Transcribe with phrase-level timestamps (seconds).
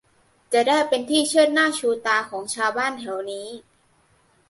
[0.53, 3.47] จะได้เป็นที่เชิดหน้าชูตาของชาวบ้านแถวนี้